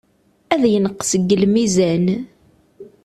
[0.53, 2.05] Ad yenqes deg lmizan.